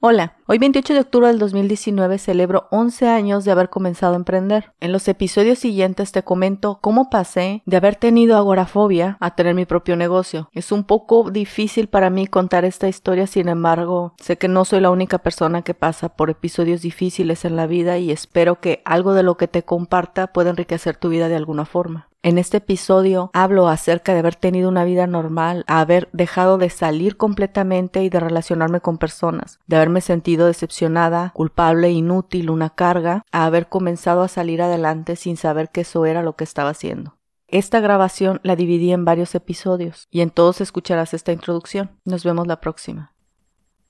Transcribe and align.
Hola, 0.00 0.34
hoy 0.52 0.58
28 0.58 0.94
de 0.94 1.00
octubre 1.00 1.28
del 1.28 1.38
2019 1.38 2.18
celebro 2.18 2.66
11 2.72 3.06
años 3.06 3.44
de 3.44 3.52
haber 3.52 3.70
comenzado 3.70 4.14
a 4.14 4.16
emprender. 4.16 4.72
En 4.80 4.90
los 4.90 5.06
episodios 5.06 5.60
siguientes 5.60 6.10
te 6.10 6.24
comento 6.24 6.80
cómo 6.80 7.08
pasé 7.08 7.62
de 7.66 7.76
haber 7.76 7.94
tenido 7.94 8.36
agorafobia 8.36 9.16
a 9.20 9.36
tener 9.36 9.54
mi 9.54 9.64
propio 9.64 9.94
negocio. 9.94 10.50
Es 10.52 10.72
un 10.72 10.82
poco 10.82 11.30
difícil 11.30 11.86
para 11.86 12.10
mí 12.10 12.26
contar 12.26 12.64
esta 12.64 12.88
historia, 12.88 13.28
sin 13.28 13.48
embargo, 13.48 14.14
sé 14.18 14.38
que 14.38 14.48
no 14.48 14.64
soy 14.64 14.80
la 14.80 14.90
única 14.90 15.18
persona 15.18 15.62
que 15.62 15.74
pasa 15.74 16.08
por 16.08 16.30
episodios 16.30 16.82
difíciles 16.82 17.44
en 17.44 17.54
la 17.54 17.68
vida 17.68 17.98
y 17.98 18.10
espero 18.10 18.58
que 18.58 18.82
algo 18.84 19.14
de 19.14 19.22
lo 19.22 19.36
que 19.36 19.46
te 19.46 19.62
comparta 19.62 20.32
pueda 20.32 20.50
enriquecer 20.50 20.96
tu 20.96 21.10
vida 21.10 21.28
de 21.28 21.36
alguna 21.36 21.64
forma. 21.64 22.10
En 22.22 22.36
este 22.36 22.58
episodio 22.58 23.30
hablo 23.32 23.66
acerca 23.68 24.12
de 24.12 24.18
haber 24.18 24.34
tenido 24.34 24.68
una 24.68 24.84
vida 24.84 25.06
normal, 25.06 25.64
haber 25.66 26.10
dejado 26.12 26.58
de 26.58 26.68
salir 26.68 27.16
completamente 27.16 28.04
y 28.04 28.10
de 28.10 28.20
relacionarme 28.20 28.82
con 28.82 28.98
personas, 28.98 29.58
de 29.66 29.76
haberme 29.76 30.02
sentido 30.02 30.39
decepcionada, 30.46 31.30
culpable, 31.34 31.90
inútil, 31.90 32.50
una 32.50 32.70
carga, 32.70 33.24
a 33.32 33.44
haber 33.44 33.68
comenzado 33.68 34.22
a 34.22 34.28
salir 34.28 34.62
adelante 34.62 35.16
sin 35.16 35.36
saber 35.36 35.70
que 35.70 35.82
eso 35.82 36.06
era 36.06 36.22
lo 36.22 36.36
que 36.36 36.44
estaba 36.44 36.70
haciendo. 36.70 37.16
Esta 37.48 37.80
grabación 37.80 38.40
la 38.44 38.54
dividí 38.54 38.92
en 38.92 39.04
varios 39.04 39.34
episodios 39.34 40.06
y 40.10 40.20
en 40.20 40.30
todos 40.30 40.60
escucharás 40.60 41.14
esta 41.14 41.32
introducción. 41.32 41.98
Nos 42.04 42.22
vemos 42.22 42.46
la 42.46 42.60
próxima. 42.60 43.12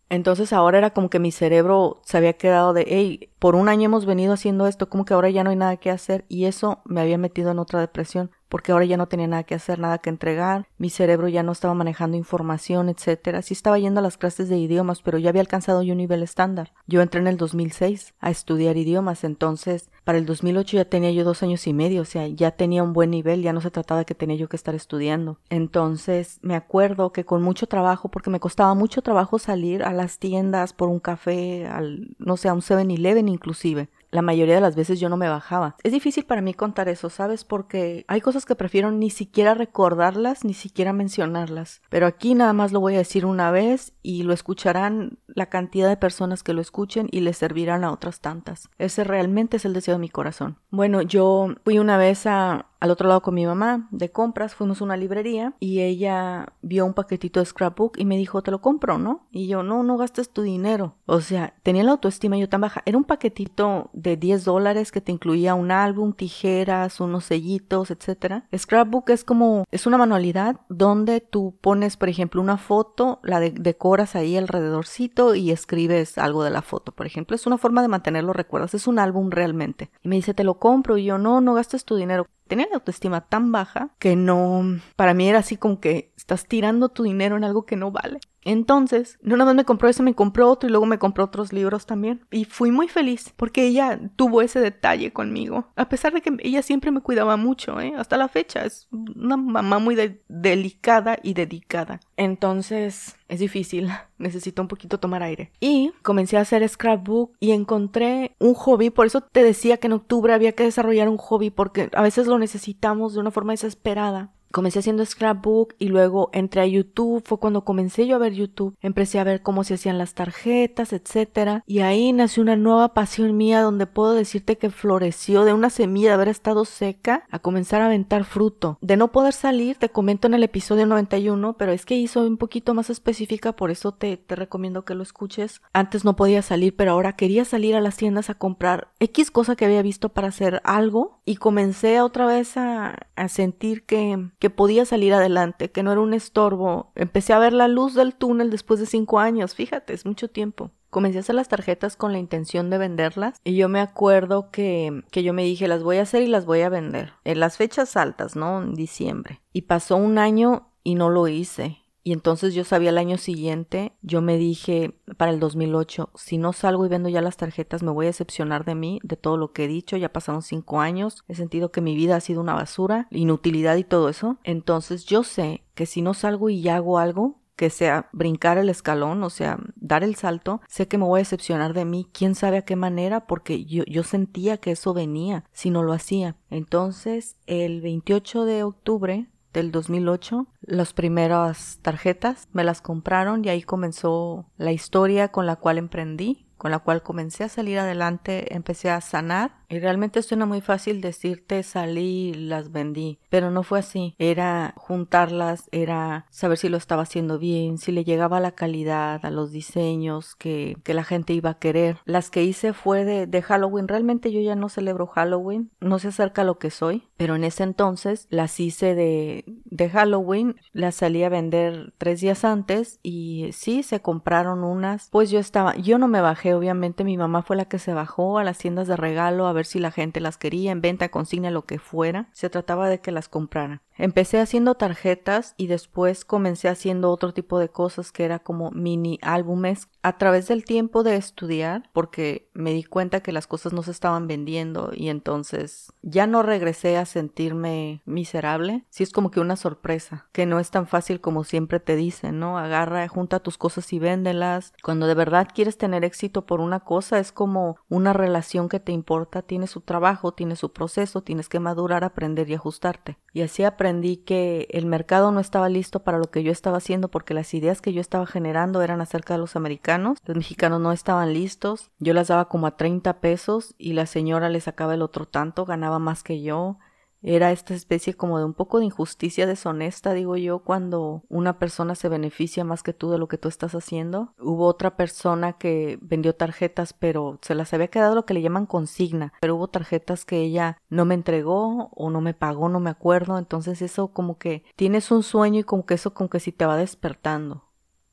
Entonces 0.09 0.53
ahora 0.53 0.79
era 0.79 0.91
como 0.91 1.09
que 1.09 1.21
mi 1.21 1.31
cerebro 1.31 2.01
se 2.05 2.17
había 2.17 2.33
quedado 2.33 2.73
de, 2.73 2.85
hey, 2.89 3.33
por 3.39 3.55
un 3.55 3.69
año 3.69 3.85
hemos 3.85 4.07
venido 4.07 4.33
haciendo 4.33 4.67
esto, 4.67 4.89
como 4.89 5.05
que 5.05 5.15
ahora 5.15 5.31
ya 5.31 5.45
no 5.45 5.51
hay 5.51 5.57
nada 5.57 5.77
que 5.77 5.91
hacer 5.91 6.25
y 6.29 6.47
eso 6.47 6.81
me 6.85 7.01
había 7.01 7.17
metido 7.17 7.51
en 7.53 7.61
otra 7.61 7.81
depresión 7.81 8.33
porque 8.51 8.73
ahora 8.73 8.85
ya 8.85 8.97
no 8.97 9.07
tenía 9.07 9.29
nada 9.29 9.45
que 9.45 9.55
hacer, 9.55 9.79
nada 9.79 9.99
que 9.99 10.11
entregar, 10.11 10.67
mi 10.77 10.91
cerebro 10.91 11.29
ya 11.29 11.43
no 11.43 11.53
estaba 11.53 11.73
manejando 11.73 12.17
información, 12.17 12.89
etcétera. 12.89 13.41
Sí 13.41 13.55
estaba 13.55 13.79
yendo 13.79 14.01
a 14.01 14.03
las 14.03 14.19
clases 14.19 14.49
de 14.49 14.59
idiomas, 14.59 15.01
pero 15.01 15.17
ya 15.17 15.31
había 15.31 15.41
alcanzado 15.41 15.81
un 15.81 15.97
nivel 15.97 16.23
estándar. 16.23 16.73
Yo 16.87 17.01
entré 17.01 17.21
en 17.21 17.29
el 17.29 17.37
2006 17.37 18.15
a 18.21 18.31
estudiar 18.31 18.77
idiomas, 18.77 19.25
entonces 19.25 19.89
para 20.05 20.19
el 20.19 20.27
2008 20.27 20.79
ya 20.79 20.85
tenía 20.85 21.13
yo 21.13 21.25
dos 21.25 21.43
años 21.43 21.67
y 21.67 21.73
medio, 21.73 22.03
o 22.03 22.05
sea, 22.05 22.27
ya 22.27 22.51
tenía 22.51 22.83
un 22.83 22.93
buen 22.93 23.11
nivel, 23.11 23.43
ya 23.43 23.53
no 23.53 23.61
se 23.61 23.71
trataba 23.71 24.01
de 24.01 24.05
que 24.05 24.15
tenía 24.15 24.37
yo 24.37 24.49
que 24.49 24.57
estar 24.57 24.75
estudiando. 24.75 25.39
Entonces 25.49 26.41
me 26.43 26.57
acuerdo 26.57 27.13
que 27.13 27.25
con 27.25 27.43
mucho 27.43 27.69
trabajo, 27.69 28.09
porque 28.09 28.31
me 28.31 28.41
costaba 28.41 28.75
mucho 28.75 29.03
trabajo 29.03 29.39
salir 29.39 29.85
a 29.85 29.93
las 29.93 30.19
tiendas 30.19 30.73
por 30.73 30.89
un 30.89 30.99
café, 30.99 31.67
al, 31.67 32.17
no 32.19 32.37
sé, 32.37 32.49
a 32.49 32.55
un 32.55 32.61
7-Eleven 32.61 33.29
inclusive 33.29 33.89
la 34.11 34.23
mayoría 34.23 34.57
de 34.57 34.61
las 34.61 34.77
veces 34.77 35.01
yo 35.01 35.09
no 35.09 35.17
me 35.17 35.29
bajaba. 35.29 35.77
Es 35.83 35.93
difícil 35.93 36.25
para 36.25 36.43
mí 36.43 36.55
contar 36.55 36.89
eso, 36.89 37.11
¿sabes? 37.11 37.45
Porque 37.45 38.05
hay 38.09 38.21
cosas 38.21 38.45
que 38.45 38.55
prefiero 38.55 38.91
ni 38.91 39.11
siquiera 39.11 39.55
recordarlas, 39.55 40.45
ni 40.45 40.55
siquiera 40.55 40.93
mencionarlas. 40.93 41.83
Pero 41.89 42.07
aquí 42.07 42.35
nada 42.35 42.53
más 42.53 42.73
lo 42.73 42.81
voy 42.81 42.95
a 42.95 42.99
decir 42.99 43.25
una 43.25 43.51
vez 43.51 43.93
y 44.03 44.23
lo 44.23 44.33
escucharán 44.33 45.19
la 45.35 45.47
cantidad 45.47 45.89
de 45.89 45.97
personas 45.97 46.43
que 46.43 46.53
lo 46.53 46.61
escuchen 46.61 47.09
y 47.11 47.21
les 47.21 47.37
servirán 47.37 47.85
a 47.85 47.93
otras 47.93 48.21
tantas. 48.21 48.69
Ese 48.79 49.05
realmente 49.05 49.57
es 49.57 49.65
el 49.65 49.73
deseo 49.73 49.95
de 49.95 50.01
mi 50.01 50.09
corazón. 50.09 50.57
Bueno, 50.71 51.03
yo 51.03 51.49
fui 51.65 51.79
una 51.79 51.97
vez 51.97 52.27
al 52.27 52.65
otro 52.81 53.09
lado 53.09 53.23
con 53.23 53.35
mi 53.35 53.47
mamá 53.47 53.89
de 53.91 54.11
compras, 54.11 54.55
fuimos 54.55 54.81
a 54.81 54.85
una 54.85 54.97
librería 54.97 55.55
y 55.61 55.81
ella 55.81 56.55
vio 56.63 56.87
un 56.87 56.95
paquetito 56.95 57.41
de 57.41 57.47
scrapbook 57.47 57.99
y 57.99 58.05
me 58.05 58.17
dijo, 58.17 58.43
te 58.43 58.51
lo 58.51 58.61
compro, 58.61 58.99
¿no? 58.99 59.27
Y 59.31 59.49
yo, 59.49 59.63
no, 59.63 59.83
no 59.83 59.97
gastes 59.97 60.31
tu 60.31 60.43
dinero. 60.43 60.95
O 61.07 61.21
sea, 61.21 61.55
tenía 61.63 61.85
la 61.85 61.93
autoestima 61.93 62.39
yo 62.39 62.49
tan 62.49 62.63
baja. 62.63 62.83
Era 62.87 62.97
un 62.97 63.05
paquetito 63.05 63.91
de 63.93 64.17
10 64.17 64.45
dólares 64.45 64.93
que 64.93 65.01
te 65.01 65.13
incluía 65.13 65.55
un 65.55 65.71
álbum, 65.71 66.13
tijeras, 66.13 67.01
unos 67.01 67.25
sellitos, 67.27 67.91
etc. 67.91 68.45
Scrapbook 68.57 69.11
es 69.11 69.25
como, 69.25 69.65
es 69.71 69.87
una 69.87 69.99
manualidad 69.99 70.61
donde 70.69 71.21
tú 71.21 71.55
pones, 71.61 71.97
por 71.97 72.09
ejemplo, 72.09 72.41
una 72.41 72.57
foto, 72.57 73.21
la 73.23 73.41
decoras 73.41 74.17
ahí 74.17 74.37
alrededorcito 74.37 75.20
y 75.35 75.51
escribes 75.51 76.19
algo 76.19 76.43
de 76.43 76.51
la 76.51 76.63
foto, 76.63 76.93
por 76.93 77.07
ejemplo. 77.07 77.35
Es 77.35 77.47
una 77.47 77.59
forma 77.59 77.83
de 77.83 77.89
mantenerlo 77.89 78.33
recuerdas, 78.33 78.75
es 78.75 78.87
un 78.87 78.99
álbum 78.99 79.31
realmente. 79.31 79.91
Y 80.03 80.09
me 80.09 80.17
dice, 80.17 80.35
te 80.35 80.45
lo 80.45 80.59
compro 80.59 80.97
y 80.97 81.05
yo, 81.05 81.19
no, 81.19 81.41
no 81.41 81.55
gastes 81.55 81.85
tu 81.85 81.97
dinero 81.97 82.27
tenía 82.51 82.67
la 82.69 82.79
autoestima 82.79 83.21
tan 83.21 83.53
baja 83.53 83.91
que 84.01 84.17
no, 84.17 84.81
para 84.97 85.15
mí 85.15 85.29
era 85.29 85.39
así 85.39 85.57
como 85.57 85.79
que 85.79 86.13
estás 86.17 86.47
tirando 86.47 86.89
tu 86.89 87.05
dinero 87.05 87.37
en 87.37 87.45
algo 87.45 87.65
que 87.65 87.77
no 87.77 87.93
vale. 87.93 88.19
Entonces, 88.45 89.19
no 89.23 89.37
nada 89.37 89.51
más 89.51 89.57
me 89.57 89.65
compró 89.65 89.89
ese, 89.89 90.03
me 90.03 90.15
compró 90.15 90.49
otro 90.49 90.69
y 90.69 90.71
luego 90.71 90.87
me 90.87 90.99
compró 90.99 91.25
otros 91.25 91.53
libros 91.53 91.87
también. 91.87 92.25
Y 92.31 92.45
fui 92.47 92.71
muy 92.71 92.89
feliz 92.89 93.33
porque 93.37 93.67
ella 93.67 94.01
tuvo 94.17 94.43
ese 94.43 94.61
detalle 94.61 95.13
conmigo. 95.13 95.69
A 95.77 95.89
pesar 95.89 96.13
de 96.13 96.23
que 96.23 96.37
ella 96.41 96.63
siempre 96.63 96.91
me 96.91 97.03
cuidaba 97.03 97.37
mucho, 97.37 97.81
¿eh? 97.81 97.93
hasta 97.97 98.17
la 98.17 98.29
fecha. 98.29 98.65
Es 98.65 98.89
una 98.91 99.37
mamá 99.37 99.79
muy 99.79 99.97
delicada 100.29 101.19
y 101.23 101.35
dedicada. 101.35 102.01
Entonces, 102.17 103.17
es 103.29 103.41
difícil. 103.41 103.89
Necesito 104.19 104.61
un 104.61 104.69
poquito 104.69 104.99
tomar 104.99 105.23
aire. 105.23 105.51
Y 105.61 105.93
comencé 106.03 106.37
a 106.37 106.43
hacer 106.43 106.67
scrapbook 106.69 107.33
y 107.41 107.53
encontré 107.53 108.35
un 108.39 108.55
hobby. 108.55 108.91
Por 108.91 109.07
eso 109.07 109.23
te 109.23 109.43
decía 109.43 109.79
que 109.79 109.87
en 109.87 109.95
octubre 109.95 110.35
había 110.35 110.53
que 110.53 110.65
desarrollar 110.65 111.09
un 111.09 111.17
hobby 111.17 111.51
porque 111.51 111.91
a 111.95 112.03
veces 112.03 112.27
lo 112.27 112.39
necesitamos 112.41 113.15
de 113.15 113.21
una 113.21 113.31
forma 113.31 113.53
desesperada 113.53 114.33
comencé 114.51 114.81
haciendo 114.81 115.05
scrapbook 115.05 115.75
y 115.79 115.89
luego 115.89 116.31
entré 116.33 116.63
a 116.63 116.67
YouTube, 116.67 117.23
fue 117.25 117.39
cuando 117.39 117.65
comencé 117.65 118.07
yo 118.07 118.17
a 118.17 118.19
ver 118.19 118.33
YouTube, 118.33 118.77
empecé 118.81 119.19
a 119.19 119.25
ver 119.25 119.43
cómo 119.43 119.65
se 119.65 119.75
hacían 119.75 119.99
las 119.99 120.15
tarjetas, 120.15 120.93
etcétera, 120.93 121.63
y 121.67 121.81
ahí 121.81 122.13
nació 122.13 122.43
una 122.43 122.57
nueva 122.57 122.95
pasión 122.95 123.37
mía 123.37 123.63
donde 123.63 123.87
puedo 123.87 124.15
decirte 124.15 124.59
que 124.59 124.71
floreció 124.71 125.45
de 125.45 125.53
una 125.53 125.71
semilla 125.71 126.09
de 126.09 126.15
haber 126.15 126.29
estado 126.29 126.65
seca 126.65 127.25
a 127.31 127.39
comenzar 127.39 127.83
a 127.83 127.87
aventar 127.87 128.25
fruto. 128.25 128.79
De 128.81 128.97
no 128.97 129.13
poder 129.13 129.33
salir, 129.33 129.77
te 129.77 129.89
comento 129.89 130.27
en 130.27 130.35
el 130.35 130.43
episodio 130.43 130.87
91, 130.87 131.57
pero 131.57 131.73
es 131.73 131.87
que 131.87 131.97
hizo 131.97 132.21
un 132.27 132.37
poquito 132.37 132.75
más 132.75 132.91
específica, 132.91 133.53
por 133.53 133.71
eso 133.71 133.93
te, 133.93 134.17
te 134.17 134.37
recomiendo 134.37 134.85
que 134.85 134.95
lo 134.95 135.03
escuches. 135.03 135.61
Antes 135.73 136.05
no 136.05 136.17
podía 136.17 136.43
salir, 136.43 136.75
pero 136.77 136.93
ahora 136.93 137.15
quería 137.15 137.45
salir 137.45 137.75
a 137.77 137.81
las 137.81 137.97
tiendas 137.97 138.31
a 138.31 138.35
comprar 138.35 138.89
X 139.01 139.31
cosa 139.31 139.57
que 139.57 139.65
había 139.65 139.83
visto 139.83 140.09
para 140.09 140.29
hacer 140.29 140.61
algo 140.65 141.21
y 141.25 141.37
comencé 141.37 142.01
otra 142.01 142.27
vez 142.27 142.57
a, 142.57 143.07
a 143.17 143.29
sentir 143.29 143.85
que 143.85 144.31
que 144.41 144.51
podía 144.51 144.85
salir 144.87 145.13
adelante, 145.13 145.71
que 145.71 145.85
no 145.85 145.93
era 145.93 146.01
un 146.01 146.15
estorbo. 146.15 146.91
Empecé 146.97 147.35
a 147.35 147.39
ver 147.39 147.53
la 147.53 147.69
luz 147.69 147.95
del 147.95 148.15
túnel 148.15 148.51
después 148.51 148.81
de 148.81 148.87
cinco 148.87 149.21
años, 149.21 149.55
fíjate, 149.55 149.93
es 149.93 150.07
mucho 150.07 150.29
tiempo. 150.29 150.73
Comencé 150.89 151.19
a 151.19 151.21
hacer 151.21 151.37
las 151.37 151.49
tarjetas 151.49 151.95
con 151.95 152.11
la 152.11 152.19
intención 152.19 152.71
de 152.71 152.79
venderlas 152.79 153.39
y 153.45 153.55
yo 153.55 153.69
me 153.69 153.81
acuerdo 153.81 154.51
que, 154.51 155.05
que 155.13 155.23
yo 155.23 155.33
me 155.33 155.45
dije 155.45 155.69
las 155.69 155.85
voy 155.85 155.99
a 155.99 156.03
hacer 156.03 156.23
y 156.23 156.27
las 156.27 156.47
voy 156.47 156.63
a 156.63 156.69
vender 156.69 157.13
en 157.23 157.39
las 157.39 157.59
fechas 157.59 157.97
altas, 157.97 158.35
¿no? 158.35 158.61
En 158.61 158.75
diciembre. 158.75 159.41
Y 159.53 159.63
pasó 159.63 159.97
un 159.97 160.19
año 160.19 160.73
y 160.83 160.97
no 160.97 161.11
lo 161.11 161.29
hice. 161.29 161.80
Y 162.03 162.13
entonces 162.13 162.55
yo 162.55 162.65
sabía 162.65 162.91
el 162.91 162.99
año 162.99 163.19
siguiente, 163.19 163.93
yo 164.03 164.23
me 164.23 164.37
dije 164.39 164.95
para 165.17 165.33
el 165.33 165.41
2008, 165.41 166.11
si 166.15 166.39
no 166.39 166.53
salgo 166.53 166.87
y 166.87 166.89
vendo 166.89 167.09
ya 167.09 167.21
las 167.21 167.37
tarjetas, 167.37 167.83
me 167.83 167.91
voy 167.91 168.07
a 168.07 168.09
decepcionar 168.09 168.65
de 168.65 168.75
mí, 168.75 169.01
de 169.03 169.17
todo 169.17 169.37
lo 169.37 169.53
que 169.53 169.65
he 169.65 169.69
dicho, 169.69 169.97
ya 169.97 170.13
pasaron 170.13 170.43
cinco 170.43 170.81
años, 170.81 171.25
he 171.29 171.35
sentido 171.35 171.73
que 171.73 171.81
mi 171.81 171.95
vida 171.95 172.17
ha 172.17 172.21
sido 172.21 172.41
una 172.41 172.55
basura, 172.55 173.07
inutilidad 173.11 173.77
y 173.77 173.85
todo 173.85 174.09
eso. 174.09 174.39
Entonces 174.45 175.05
yo 175.05 175.25
sé 175.25 175.63
que 175.75 175.87
si 175.87 176.01
no 176.01 176.15
salgo 176.15 176.49
y 176.49 176.63
ya 176.63 176.77
hago 176.77 176.99
algo, 176.99 177.41
que 177.61 177.69
sea 177.69 178.09
brincar 178.13 178.57
el 178.57 178.71
escalón, 178.71 179.23
o 179.23 179.29
sea, 179.29 179.59
dar 179.77 180.03
el 180.03 180.15
salto, 180.15 180.63
sé 180.67 180.89
que 180.89 180.97
me 180.97 181.05
voy 181.05 181.19
a 181.19 181.25
decepcionar 181.25 181.75
de 181.75 181.85
mí, 181.85 182.09
quién 182.11 182.35
sabe 182.35 182.57
a 182.57 182.65
qué 182.65 182.75
manera, 182.75 183.27
porque 183.27 183.67
yo, 183.67 183.85
yo 183.85 184.03
sentía 184.03 184.57
que 184.57 184.71
eso 184.71 184.95
venía 184.95 185.45
si 185.53 185.69
no 185.69 185.83
lo 185.83 185.93
hacía. 185.93 186.37
Entonces, 186.49 187.37
el 187.47 187.83
28 187.83 188.47
de 188.47 188.63
octubre 188.63 189.27
del 189.53 189.73
2008. 189.73 190.47
Las 190.63 190.93
primeras 190.93 191.79
tarjetas 191.83 192.49
me 192.53 192.65
las 192.65 192.81
compraron 192.81 193.45
y 193.45 193.49
ahí 193.49 193.63
comenzó 193.63 194.47
la 194.57 194.73
historia 194.73 195.29
con 195.29 195.47
la 195.47 195.57
cual 195.57 195.79
emprendí, 195.79 196.47
con 196.61 196.71
la 196.73 196.81
cual 196.81 197.03
comencé 197.03 197.43
a 197.43 197.49
salir 197.49 197.79
adelante, 197.79 198.55
empecé 198.55 198.91
a 198.91 199.01
sanar 199.01 199.53
y 199.71 199.79
realmente 199.79 200.21
suena 200.21 200.45
muy 200.45 200.61
fácil 200.61 201.01
decirte 201.01 201.63
salí 201.63 202.35
las 202.35 202.71
vendí, 202.71 203.19
pero 203.31 203.51
no 203.51 203.63
fue 203.63 203.79
así. 203.79 204.15
Era 204.19 204.75
juntarlas, 204.77 205.71
era 205.73 206.27
saber 206.29 206.59
si 206.59 206.69
lo 206.69 206.77
estaba 206.77 207.05
haciendo 207.05 207.39
bien, 207.39 207.79
si 207.79 207.93
le 207.93 208.05
llegaba 208.05 208.41
la 208.41 208.51
calidad 208.51 209.25
a 209.25 209.31
los 209.31 209.53
diseños 209.53 210.35
que, 210.35 210.77
que 210.85 210.93
la 210.93 211.05
gente 211.05 211.33
iba 211.33 211.49
a 211.49 211.59
querer. 211.59 211.97
Las 212.05 212.29
que 212.29 212.45
hice 212.45 212.75
fue 212.75 213.07
de, 213.07 213.27
de 213.27 213.41
Halloween. 213.41 213.89
Realmente 213.89 214.31
yo 214.31 214.43
ya 214.43 214.55
no 214.55 214.69
celebro 214.69 215.07
Halloween, 215.07 215.71
no 215.81 215.99
se 215.99 216.09
acerca 216.09 216.43
a 216.43 216.45
lo 216.45 216.59
que 216.59 216.71
soy, 216.71 217.09
pero 217.17 217.37
en 217.37 217.45
ese 217.45 217.63
entonces 217.63 218.27
las 218.29 218.61
hice 218.61 218.95
de, 218.95 219.47
de 219.71 219.89
Halloween, 219.89 220.57
las 220.73 220.97
salí 220.97 221.23
a 221.23 221.29
vender 221.29 221.93
tres 221.99 222.21
días 222.21 222.45
antes 222.45 222.99
y 223.03 223.51
sí, 223.53 223.83
se 223.83 224.01
compraron 224.01 224.65
unas. 224.65 225.09
Pues 225.11 225.31
yo 225.31 225.39
estaba, 225.39 225.77
yo 225.77 225.99
no 225.99 226.09
me 226.09 226.21
bajé, 226.21 226.55
obviamente 226.55 227.05
mi 227.05 227.17
mamá 227.17 227.43
fue 227.43 227.57
la 227.57 227.65
que 227.65 227.79
se 227.79 227.95
bajó 227.95 228.39
a 228.39 228.45
las 228.45 228.59
tiendas 228.59 228.89
de 228.89 228.97
regalo 228.97 229.47
a 229.47 229.53
ver 229.53 229.67
si 229.67 229.79
la 229.79 229.91
gente 229.91 230.21
las 230.21 230.37
quería 230.37 230.73
en 230.73 230.81
venta, 230.81 231.09
consigna, 231.09 231.51
lo 231.51 231.65
que 231.65 231.79
fuera. 231.79 232.29
Se 232.33 232.51
trataba 232.51 232.89
de 232.89 233.01
que 233.01 233.13
las 233.13 233.29
compraran. 233.29 233.81
Empecé 233.97 234.41
haciendo 234.41 234.77
tarjetas 234.77 235.55
y 235.59 235.67
después 235.67 236.25
comencé 236.25 236.69
haciendo 236.69 237.11
otro 237.11 237.35
tipo 237.35 237.59
de 237.59 237.69
cosas 237.69 238.13
que 238.13 238.25
era 238.25 238.39
como 238.39 238.71
mini 238.71 239.19
álbumes 239.21 239.89
a 240.03 240.17
través 240.17 240.49
del 240.49 240.65
tiempo 240.65 241.03
de 241.03 241.17
estudiar, 241.17 241.91
porque 241.93 242.49
me 242.55 242.73
di 242.73 242.83
cuenta 242.83 243.21
que 243.21 243.33
las 243.33 243.47
cosas 243.47 243.75
no 243.75 243.83
se 243.83 243.91
estaban 243.91 244.27
vendiendo 244.27 244.93
y 244.95 245.11
entonces 245.11 245.93
ya 246.01 246.27
no 246.27 246.43
regresé 246.43 246.97
a 246.97 247.05
sentirme 247.05 248.01
miserable. 248.07 248.87
Sí 248.89 249.03
es 249.03 249.13
como 249.13 249.31
que 249.31 249.41
una 249.41 249.57
sorpresa, 249.61 250.27
que 250.33 250.47
no 250.47 250.59
es 250.59 250.71
tan 250.71 250.87
fácil 250.87 251.21
como 251.21 251.45
siempre 251.45 251.79
te 251.79 251.97
dicen, 251.97 252.41
¿no? 252.41 252.59
Agarra, 252.59 253.07
junta 253.09 253.41
tus 253.41 253.59
cosas 253.59 253.93
y 253.93 253.99
véndelas. 253.99 254.73
Cuando 254.83 255.07
de 255.07 255.15
verdad 255.15 255.49
quieres 255.55 255.79
tener 255.79 256.05
éxito 256.05 256.47
por 256.47 256.61
una 256.61 256.81
cosa, 256.81 257.19
es 257.19 257.33
como 257.33 257.77
una 257.89 258.13
relación 258.13 258.69
que 258.69 258.81
te 258.81 258.93
importa, 258.93 259.43
tiene 259.43 259.67
su 259.67 259.81
trabajo, 259.81 260.33
tiene 260.33 260.57
su 260.57 260.73
proceso, 260.73 261.23
tienes 261.23 261.49
que 261.49 261.61
madurar, 261.61 262.05
aprender 262.05 262.49
y 262.51 262.55
ajustarte. 262.55 263.19
Y 263.33 263.43
así 263.43 263.63
aprendí 263.63 264.17
que 264.17 264.67
el 264.71 264.87
mercado 264.87 265.31
no 265.31 265.41
estaba 265.41 265.69
listo 265.69 266.01
para 266.01 266.19
lo 266.19 266.31
que 266.31 266.43
yo 266.43 266.51
estaba 266.51 266.79
haciendo 266.79 267.09
porque 267.09 267.35
las 267.35 267.55
ideas 267.55 267.81
que 267.81 267.93
yo 267.93 268.01
estaba 268.01 268.27
generando 268.27 268.83
eran 268.83 269.01
acerca 269.01 269.35
de 269.35 269.39
los 269.39 269.57
americanos. 269.57 270.19
Los 270.25 270.37
mexicanos 270.37 270.81
no 270.81 270.93
estaban 270.93 271.33
listos. 271.33 271.91
Yo 271.99 272.15
las 272.15 272.29
daba 272.29 272.49
como 272.49 272.67
a 272.67 272.77
30 272.77 273.21
pesos 273.21 273.75
y 273.79 273.93
la 273.93 274.07
señora 274.07 274.49
le 274.49 274.61
sacaba 274.61 274.95
el 274.95 275.03
otro 275.03 275.27
tanto, 275.27 275.65
ganaba 275.65 275.99
más 275.99 276.23
que 276.23 276.43
yo. 276.43 276.79
Era 277.23 277.53
esta 277.53 277.75
especie 277.75 278.15
como 278.15 278.39
de 278.39 278.45
un 278.45 278.55
poco 278.55 278.79
de 278.79 278.87
injusticia 278.87 279.47
deshonesta, 279.47 280.15
digo 280.15 280.37
yo, 280.37 280.61
cuando 280.61 281.23
una 281.29 281.59
persona 281.59 281.95
se 281.95 282.09
beneficia 282.09 282.65
más 282.65 282.83
que 282.83 282.95
tú 282.95 283.11
de 283.11 283.19
lo 283.19 283.29
que 283.29 283.39
tú 283.39 283.49
estás 283.49 283.75
haciendo. 283.75 284.35
Hubo 284.39 284.67
otra 284.67 284.97
persona 284.97 285.53
que 285.55 285.99
vendió 286.01 286.35
tarjetas, 286.35 286.93
pero 286.93 287.39
se 287.43 287.55
las 287.55 287.75
había 287.75 287.89
quedado 287.89 288.15
lo 288.15 288.25
que 288.25 288.35
le 288.35 288.43
llaman 288.43 288.67
consigna, 288.67 289.35
pero 289.41 289.57
hubo 289.57 289.69
tarjetas 289.69 290.25
que 290.25 290.39
ella 290.39 290.79
no 290.89 291.05
me 291.05 291.15
entregó 291.15 291.91
o 291.95 292.11
no 292.11 292.21
me 292.21 292.35
pagó, 292.35 292.69
no 292.69 292.81
me 292.81 292.91
acuerdo, 292.91 293.39
entonces 293.39 293.83
eso 293.83 294.09
como 294.09 294.39
que 294.39 294.65
tienes 294.77 295.11
un 295.11 295.23
sueño 295.23 295.61
y 295.61 295.65
como 295.65 295.85
que 295.85 295.95
eso 295.95 296.15
como 296.15 296.31
que 296.31 296.41
sí 296.41 296.53
te 296.53 296.67
va 296.67 296.77
despertando. 296.77 297.70